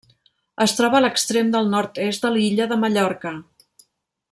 [0.63, 3.37] Es troba a l'extrem del nord-est de l'illa de Mallorca.